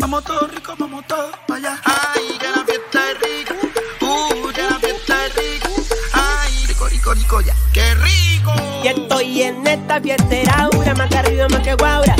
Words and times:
Vamos 0.00 0.24
todo 0.24 0.46
rico, 0.46 0.74
vamos 0.78 1.06
todos 1.06 1.30
para 1.46 1.58
allá. 1.58 1.80
Ay, 1.84 2.38
que 2.38 2.46
la 2.48 2.64
fiesta 2.64 3.00
es 3.10 3.20
rica. 3.20 3.54
Uh, 4.00 4.48
que 4.50 4.62
la 4.62 4.78
fiesta 4.78 5.26
es 5.26 5.36
rica. 5.36 5.68
Ay, 6.14 6.66
rico, 6.66 6.88
rico, 6.88 7.12
rico, 7.12 7.40
ya. 7.42 7.54
¡Qué 7.74 7.94
rico! 7.96 8.52
Y 8.82 8.88
estoy 8.88 9.42
en 9.42 9.66
esta 9.66 10.00
fiesta 10.00 10.36
aura, 10.56 10.94
más 10.94 11.10
que 11.10 11.18
arriba, 11.18 11.48
más 11.50 11.60
que 11.60 11.74
guaura. 11.74 12.16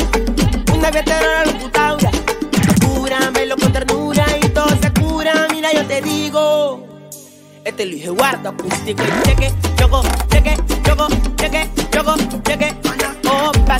Una 0.75 0.91
fiesta 0.91 1.21
la 1.21 1.45
locutaura. 1.51 2.11
Cúramelo 2.85 3.57
con 3.57 3.73
ternura 3.73 4.25
y 4.39 4.49
todo 4.49 4.69
se 4.79 4.93
cura. 5.01 5.47
Mira, 5.49 5.73
yo 5.73 5.83
te 5.87 6.01
digo. 6.01 6.85
Este 7.65 7.87
Luis 7.87 8.05
Eduardo 8.05 8.49
acústico 8.49 9.03
y 9.03 9.27
cheque, 9.27 9.51
choco, 9.75 10.03
cheque, 10.29 10.55
choco, 10.83 11.07
cheque, 11.35 11.69
choco, 11.91 12.15
cheque. 12.43 12.75
Oh, 13.25 13.51
la 13.67 13.79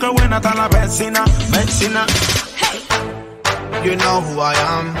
qué 0.00 0.08
buena 0.08 0.36
está 0.36 0.54
la 0.54 0.68
vecina, 0.68 1.24
vecina. 1.50 2.06
You 3.84 3.96
know 3.96 4.20
who 4.22 4.40
I 4.40 4.54
am. 4.54 4.94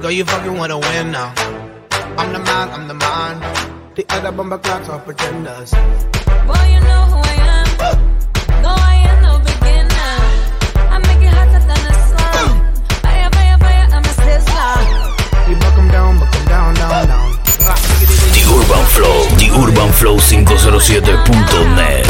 Girl, 0.00 0.10
you 0.10 0.24
fucking 0.24 0.56
wanna 0.58 0.78
win 0.78 1.12
now. 1.12 1.32
I'm 2.18 2.32
the 2.32 2.40
man, 2.40 2.70
I'm 2.70 2.88
the 2.88 2.94
man. 2.94 3.40
The 3.94 4.04
other 4.10 4.32
bomber 4.32 4.58
clocks 4.58 4.88
are 4.88 4.98
pretenders. 4.98 5.70
Boy, 5.70 6.64
you 6.74 6.80
know 6.80 7.02
who 7.10 7.18
I 7.22 7.36
am. 7.56 7.68
No, 8.62 8.74
I 8.74 8.94
am 9.10 9.22
no 9.22 9.38
beginner. 9.38 10.12
I 10.90 10.98
make 11.06 11.22
it 11.26 11.32
hotter 11.32 11.62
than 11.70 11.80
the 11.86 11.94
sun. 12.10 12.48
Fire, 13.02 13.30
fire, 13.30 13.58
fire, 13.58 13.86
I'm 13.94 14.04
a 14.04 14.14
sizzler. 14.22 14.76
We 15.48 15.54
buck 15.54 15.78
'em 15.78 15.88
down, 15.88 16.18
buck 16.18 16.34
'em 16.34 16.44
down, 16.46 16.74
down, 16.74 17.06
down. 17.06 17.30
The 18.34 18.42
Urban 18.56 18.84
Flow, 18.94 19.18
The 19.38 19.48
Urban 19.62 19.92
Flow 19.92 20.16
507.net. 20.18 22.09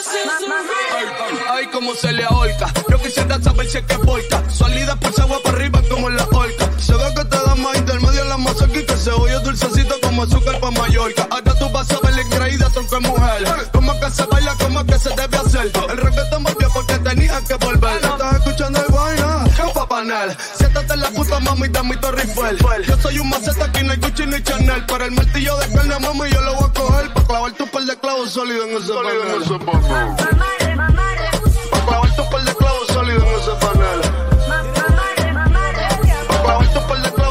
Ay, 0.39 1.05
ay, 1.29 1.37
ay, 1.49 1.67
como 1.67 1.93
se 1.93 2.11
le 2.13 2.23
ahorca. 2.23 2.71
Yo 2.89 2.97
quisiera 3.01 3.41
saber 3.41 3.69
si 3.69 3.77
es 3.79 3.85
que 3.85 3.95
porca. 3.99 4.49
Salida 4.49 4.95
por 4.95 5.19
agua 5.19 5.39
para 5.43 5.57
arriba 5.57 5.81
como 5.89 6.09
la 6.09 6.23
horca. 6.31 6.69
Se 6.79 6.93
ve 6.93 7.13
que 7.15 7.25
te 7.25 7.37
da 7.37 7.55
más 7.55 7.77
intermedio 7.77 8.21
en 8.21 8.29
la 8.29 8.37
masa 8.37 8.65
aquí 8.65 8.85
que 8.85 8.95
se 8.95 9.11
oye 9.11 9.39
dulcecito 9.39 9.95
como 10.01 10.23
azúcar 10.23 10.59
para 10.59 10.71
Mallorca. 10.71 11.23
Acá 11.23 11.53
tú 11.59 11.69
vas 11.71 11.91
a 11.91 11.99
ver 11.99 12.15
la 12.15 12.21
increíble 12.21 12.65
tronco 12.73 13.01
mujer. 13.01 13.43
Como 13.73 13.99
que 13.99 14.09
se 14.09 14.25
baila, 14.25 14.55
como 14.55 14.85
que 14.85 14.99
se 14.99 15.09
debe 15.09 15.37
hacer. 15.37 15.71
El 15.89 15.97
reggaetón 15.97 16.43
volvió 16.43 16.69
porque 16.73 16.97
tenía 16.99 17.41
que 17.41 17.55
volver. 17.55 17.95
Estás 17.95 18.35
escuchando 18.35 18.79
el 18.79 18.87
guayna, 18.87 19.43
que 19.55 19.87
panel. 19.87 20.37
En 20.93 20.99
la 20.99 21.09
puta 21.11 21.39
mami, 21.39 21.69
dame 21.69 21.95
tu 21.97 22.11
rifle. 22.11 22.57
Yo 22.85 22.97
soy 22.97 23.19
un 23.19 23.29
maceta 23.29 23.65
aquí 23.65 23.81
no 23.83 23.91
hay 23.93 23.99
Gucci 23.99 24.25
ni 24.25 24.41
Chanel. 24.43 24.85
Pero 24.87 25.05
el 25.05 25.11
martillo 25.11 25.57
de 25.57 25.67
carne, 25.73 25.99
mami, 25.99 26.29
yo 26.29 26.41
lo 26.41 26.55
voy 26.55 26.69
a 26.69 26.73
coger. 26.73 27.13
Pa' 27.13 27.23
clavar 27.23 27.51
tu 27.53 27.65
par 27.67 27.83
de 27.83 27.95
clavos 27.97 28.31
sólidos 28.31 28.67
en 28.67 28.77
ese 28.77 28.93
panel. 28.93 29.17
Pa' 31.71 31.85
clavar 31.85 32.15
tu 32.15 32.29
par 32.29 32.43
de 32.43 32.55
clavos 32.55 32.87
sólidos 32.87 33.23
en 33.23 33.29
ese 33.39 33.51
panel. 33.61 34.01
Pa' 36.27 36.43
clavar 36.43 36.67
tu 36.73 36.79
par 36.87 37.01
de 37.01 37.11
clavos 37.13 37.30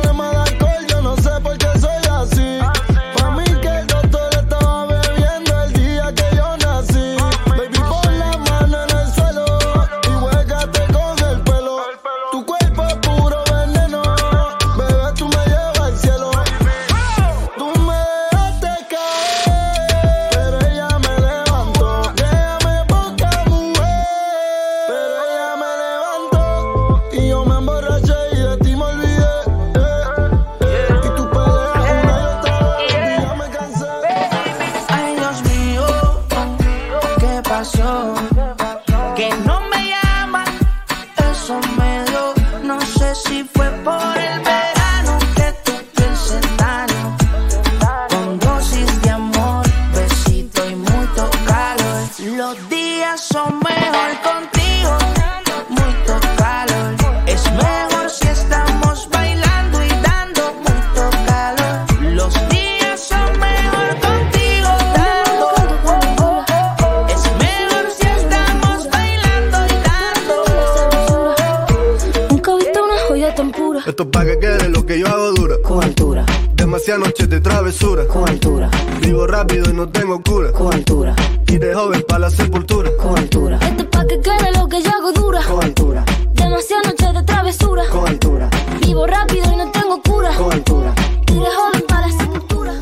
travesura. 77.71 78.05
con 78.07 78.27
altura, 78.29 78.69
Vivo 79.01 79.25
rápido 79.27 79.69
y 79.69 79.73
no 79.73 79.87
tengo 79.87 80.21
cura. 80.21 80.51
con 80.51 80.73
altura, 80.73 81.15
Y 81.47 81.57
de 81.57 81.73
joven 81.73 82.03
para 82.07 82.19
la 82.19 82.29
sepultura. 82.29 82.89
con 82.97 83.17
altura. 83.17 83.57
Esto 83.61 83.83
es 83.83 83.89
pa' 83.89 84.05
que 84.07 84.19
quede 84.19 84.51
lo 84.57 84.67
que 84.67 84.81
yo 84.81 84.89
hago 84.89 85.11
dura. 85.13 85.41
Con 85.43 85.63
altura, 85.63 86.03
Demasiadas 86.33 86.87
noches 86.87 87.13
de 87.13 87.23
travesura. 87.23 87.83
con 87.89 88.07
altura, 88.07 88.49
Vivo 88.81 89.07
rápido 89.07 89.43
y 89.53 89.55
no 89.55 89.71
tengo 89.71 90.01
cura. 90.01 90.31
con 90.37 90.51
altura. 90.51 90.93
Y 91.27 91.33
de 91.33 91.39
joven 91.39 91.83
para 91.87 92.07
la 92.07 92.13
sepultura. 92.17 92.73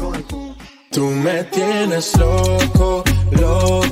Tú 0.91 1.05
me 1.05 1.43
tienes 1.45 2.17
loco, 2.17 3.03
loco 3.31 3.88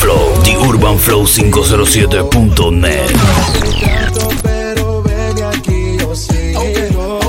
Flow, 0.00 0.32
The 0.44 0.56
Urban 0.56 0.98
Flow 0.98 1.26
507.net. 1.26 3.10
trato, 3.80 4.28
pero 4.42 5.02
ven 5.02 5.42
aquí 5.44 5.98
yo 5.98 6.14
sigo. 6.14 7.20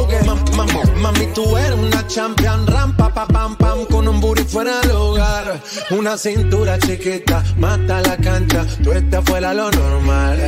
Mami, 1.01 1.27
tú 1.33 1.57
eres 1.57 1.77
una 1.77 2.07
champion, 2.07 2.65
rampa, 2.65 3.13
pa, 3.13 3.27
pam, 3.27 3.57
pam, 3.57 3.85
con 3.87 4.07
un 4.07 4.21
booty 4.21 4.43
fuera 4.43 4.79
del 4.79 4.91
hogar. 4.91 5.61
Una 5.89 6.17
cintura 6.17 6.79
chiquita, 6.79 7.43
mata 7.57 7.99
la 8.01 8.15
cancha, 8.15 8.65
tú 8.81 8.93
estás 8.93 9.25
fuera 9.25 9.53
lo 9.53 9.69
normal. 9.69 10.47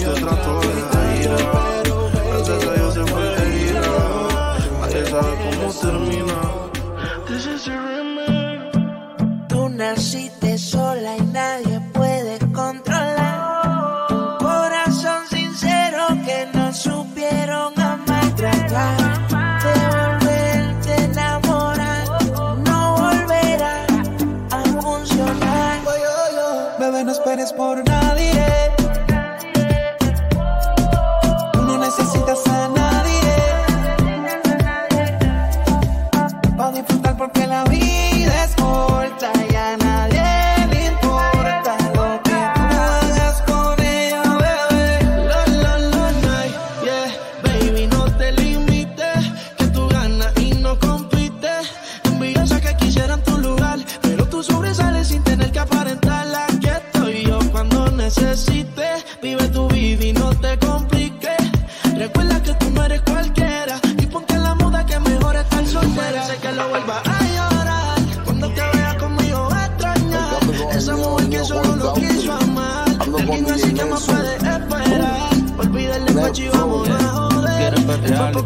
Te 0.00 0.06
trato 0.20 0.60
de 0.60 1.22
ira. 1.22 1.38
Antes 2.36 2.58
de 2.60 2.72
yo 2.78 2.88
siempre 2.92 3.24
te 3.36 3.44
ira. 3.68 3.92
Nadie 4.80 5.02
sabe 5.10 5.32
cómo 5.42 5.66
termina. 5.84 6.38
This 7.28 7.44
is 7.46 7.66
your 7.66 7.80
remake. 7.86 8.72
Tú 9.48 9.68
naciste 9.68 10.39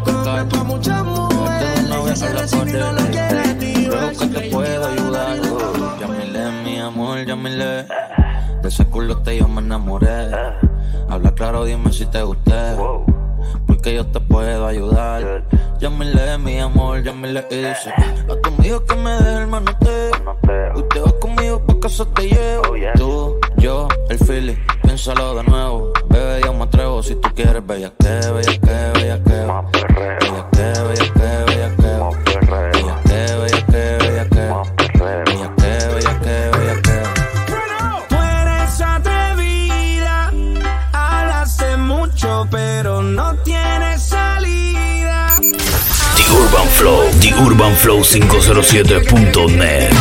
tocar. 0.05 0.47
Esto 0.47 0.63
no 0.63 2.01
voy 2.01 2.09
a. 2.09 2.15
Creo 3.89 4.09
que 4.19 4.27
te 4.27 4.49
puedo 4.49 4.87
ayudar. 4.87 5.39
Llámele, 5.99 6.51
mi 6.63 6.79
amor, 6.79 7.25
llámele. 7.25 7.85
De 8.61 8.67
ese 8.67 8.85
culote 8.85 9.37
yo 9.37 9.47
me 9.47 9.61
enamoré. 9.61 10.31
Habla 11.09 11.31
claro, 11.33 11.65
dime 11.65 11.91
si 11.91 12.05
te 12.05 12.21
gusté. 12.21 12.75
Porque 13.67 13.95
yo 13.95 14.05
te 14.07 14.19
puedo 14.19 14.67
ayudar. 14.67 15.43
Llámele, 15.79 16.37
mi 16.37 16.59
amor, 16.59 17.03
llámele 17.03 17.45
y 17.49 17.55
dice. 17.57 17.91
A 17.91 18.41
tu 18.41 18.49
amigo 18.49 18.83
que 18.85 18.95
me 18.95 19.11
dé 19.11 19.37
el 19.41 19.47
manote. 19.47 20.11
Usted 20.75 21.03
va 21.03 21.19
conmigo 21.19 21.65
pa' 21.65 21.79
casa 21.79 22.05
te 22.13 22.29
llevo. 22.29 22.63
Tú, 22.95 23.35
yo, 23.57 23.87
el 24.09 24.17
Philly, 24.17 24.57
piénsalo 24.83 25.35
de 25.35 25.43
nuevo 25.43 25.94
Bebé, 26.15 26.39
yo 26.45 26.53
me 26.53 26.63
atrevo 26.63 27.03
si 27.03 27.15
tú 27.15 27.27
quieres, 27.35 27.67
bella 27.67 27.91
que, 27.99 28.07
bella 28.07 28.57
que, 28.61 28.91
bella 28.99 29.21
que. 29.21 29.45
Más 29.45 29.65
perreo. 29.69 30.17
Bella 30.21 30.47
que, 30.49 30.63
bella 30.87 31.11
que, 31.13 31.43
bella 31.45 31.69
que. 31.75 31.91
Más 31.99 32.15
perreo. 32.23 32.71
Bella 32.71 32.95
que, 33.03 33.19
bella 33.35 33.61
que, 33.65 33.97
bella 33.99 34.23
que. 34.29 34.47
Más 34.49 34.69
perreo. 34.77 35.25
Bella 35.25 35.49
que, 35.57 35.71
bella 35.93 36.13
que, 36.21 36.35
bella 36.57 36.75
que. 36.81 36.97
Tú 38.07 38.15
eres 38.15 38.79
atrevida, 38.81 40.31
hablas 40.93 41.51
mucho, 41.79 42.47
pero 42.49 43.01
no 43.01 43.35
tienes 43.43 44.01
salida. 44.01 45.35
The 45.41 46.23
Urban 46.31 46.69
Flow, 46.69 47.11
The 47.19 47.33
Urban 47.43 47.75
Flow 47.75 48.05
507.net. 48.05 49.91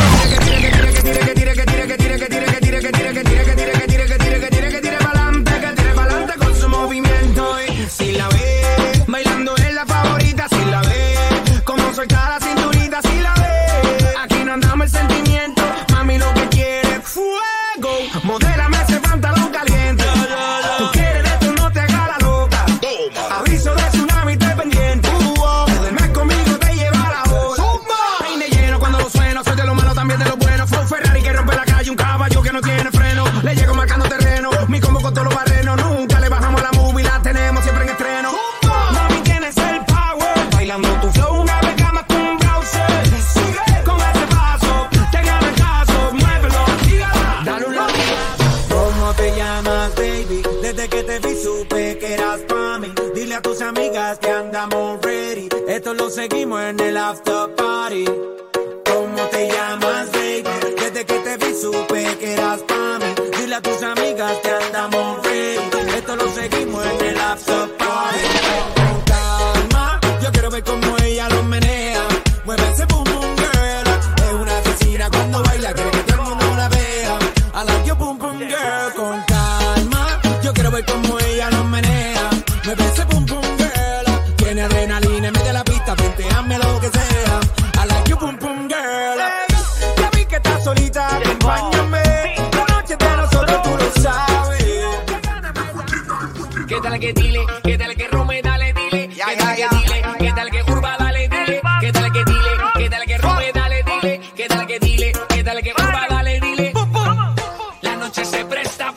presta 108.54 108.92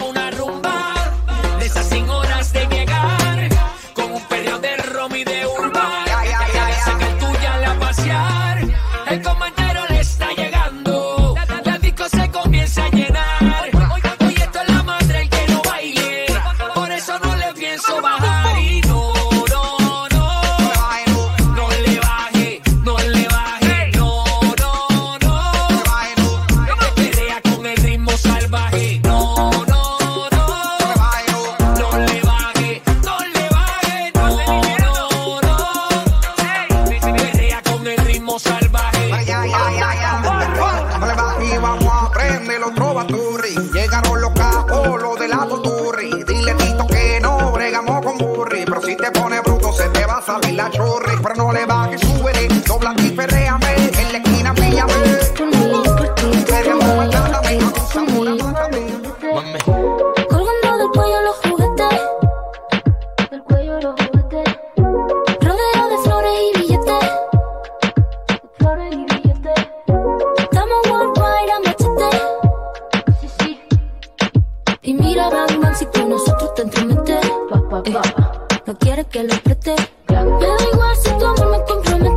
quiere 78.87 79.03
que 79.03 79.23
lo 79.23 79.35
preste. 79.43 79.75
Me 80.07 80.15
da 80.15 80.63
igual 80.71 80.95
si 80.95 81.09
tu 81.19 81.25
amor 81.25 81.47
me 81.51 81.65
compromete. 81.65 82.16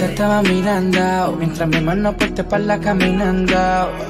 Te 0.00 0.06
estaba 0.06 0.40
mirando 0.40 1.36
mientras 1.38 1.68
mi 1.68 1.78
mano 1.82 2.16
por 2.16 2.30
tu 2.30 2.40
espalda 2.40 2.80
caminando. 2.80 3.54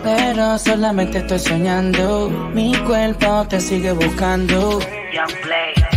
Pero 0.05 0.57
solamente 0.57 1.19
estoy 1.19 1.41
soñando. 1.41 2.31
Mi 2.55 2.77
cuerpo 2.87 3.45
te 3.49 3.61
sigue 3.61 3.91
buscando. 3.91 4.79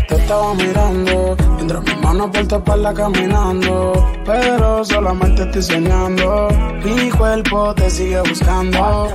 Te 0.08 0.16
estaba 0.16 0.56
mirando 0.56 1.38
mientras 1.58 1.84
mi 1.84 1.96
mano 2.02 2.32
por 2.32 2.48
tu 2.48 2.56
espalda 2.56 2.92
caminando. 2.92 3.94
Pero 4.26 4.84
solamente 4.84 5.44
estoy 5.44 5.62
soñando. 5.62 6.48
Mi 6.84 7.12
cuerpo 7.12 7.76
te 7.76 7.88
sigue 7.92 8.20
buscando. 8.22 9.10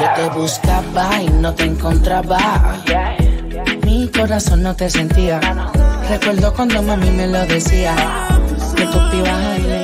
Yo 0.00 0.08
te 0.16 0.38
buscaba 0.38 1.22
y 1.22 1.28
no 1.28 1.54
te 1.54 1.64
encontraba. 1.64 2.82
Mi 3.82 4.08
corazón 4.08 4.62
no 4.62 4.74
te 4.74 4.88
sentía. 4.88 5.38
Recuerdo 6.08 6.54
cuando 6.54 6.82
mami 6.82 7.10
me 7.10 7.26
lo 7.26 7.44
decía. 7.44 7.94
Que 8.74 8.86
tú 8.86 9.10
te 9.10 9.16
ibas 9.18 9.30
a 9.30 9.58
ir 9.58 9.83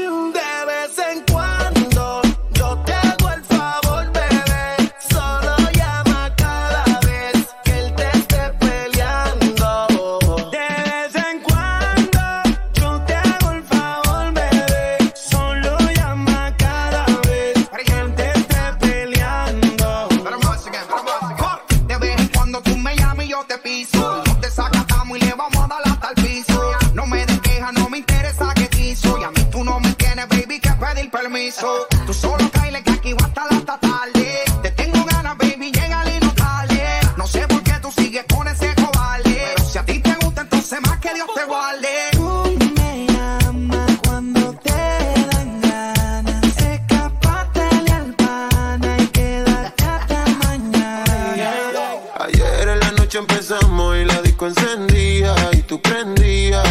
Tú 55.71 55.81
prendías. 55.81 56.67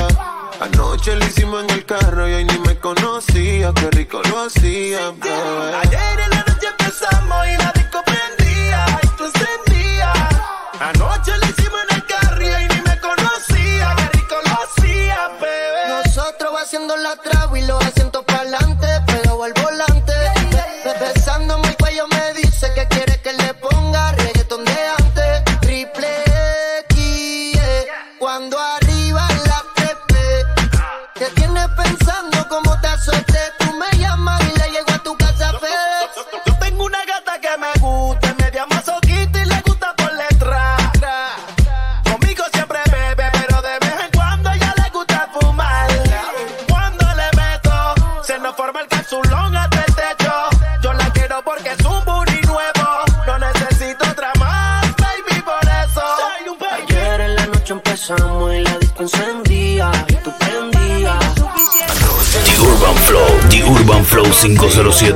Anoche 0.60 1.16
lo 1.16 1.24
hicimos 1.24 1.64
en 1.64 1.70
el 1.70 1.86
carro 1.86 2.28
y 2.28 2.34
hoy 2.34 2.44
ni 2.44 2.58
me 2.58 2.76
conocía, 2.76 3.72
qué 3.74 3.90
rico 3.92 4.20
lo 4.28 4.40
hacía, 4.40 5.10
bebé. 5.12 5.74
Ayer 5.82 6.20
en 6.20 6.30
la 6.30 6.44
noche 6.46 6.66
empezamos 6.78 7.46
y 7.48 7.56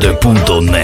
507.net. 0.05 0.84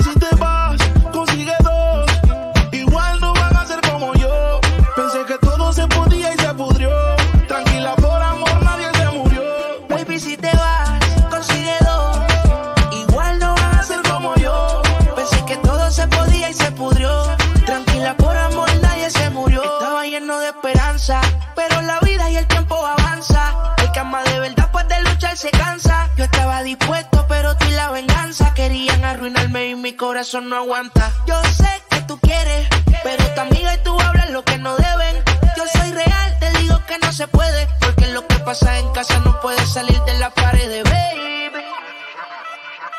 se 25.41 25.49
cansa. 25.49 26.07
Yo 26.17 26.25
estaba 26.25 26.61
dispuesto, 26.61 27.25
pero 27.27 27.57
tú 27.57 27.65
la 27.71 27.89
venganza 27.89 28.53
querían 28.53 29.03
arruinarme 29.03 29.69
y 29.69 29.75
mi 29.75 29.93
corazón 29.93 30.49
no 30.49 30.55
aguanta. 30.55 31.11
Yo 31.25 31.41
sé 31.45 31.81
que 31.89 32.01
tú 32.01 32.19
quieres, 32.19 32.67
pero 33.03 33.23
tu 33.33 33.41
amiga 33.41 33.73
y 33.73 33.77
tú 33.79 33.99
hablan 33.99 34.33
lo 34.33 34.43
que 34.43 34.59
no 34.59 34.75
deben. 34.75 35.15
Yo 35.57 35.63
soy 35.73 35.91
real, 35.93 36.37
te 36.39 36.51
digo 36.59 36.79
que 36.87 36.99
no 36.99 37.11
se 37.11 37.27
puede, 37.27 37.67
porque 37.79 38.07
lo 38.09 38.27
que 38.27 38.35
pasa 38.39 38.77
en 38.77 38.91
casa 38.91 39.19
no 39.25 39.39
puede 39.41 39.65
salir 39.65 39.99
de 40.01 40.13
la 40.19 40.29
pared, 40.29 40.83
baby. 40.83 41.65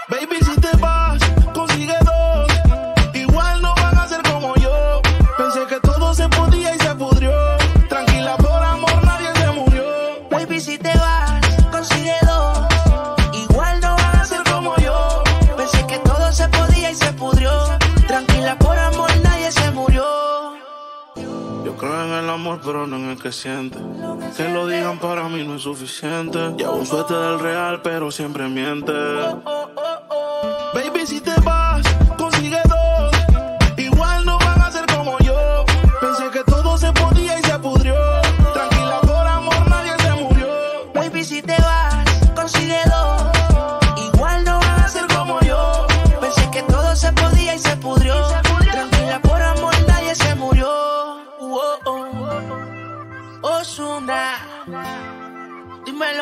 Baby, 0.08 0.36
si 0.44 0.60
pero 22.64 22.86
no 22.86 22.96
en 22.96 23.10
el 23.10 23.20
que 23.20 23.32
siente. 23.32 23.78
Que 24.36 24.48
lo 24.48 24.66
digan 24.66 24.98
para 24.98 25.28
mí 25.28 25.44
no 25.46 25.56
es 25.56 25.62
suficiente. 25.62 26.38
Llevo 26.56 26.76
un 26.76 26.86
suerte 26.86 27.14
del 27.14 27.38
real, 27.38 27.80
pero 27.82 28.10
siempre 28.10 28.48
miente. 28.48 28.92
Baby, 30.74 31.06
si 31.06 31.20
te 31.20 31.32
vas, 31.40 31.61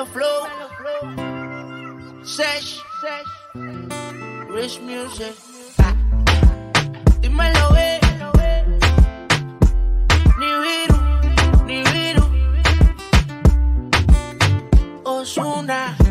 Mellow 0.01 0.13
flow. 0.13 0.49
Sesh. 2.25 2.81
Rich 4.49 4.81
music. 4.81 5.37
Dímelo, 7.21 7.77
eh. 7.77 8.01
Ni 10.39 11.83
ni. 11.93 12.25
Osuna. 15.05 16.10